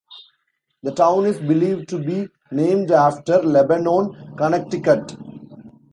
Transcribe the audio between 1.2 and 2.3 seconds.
is believed to be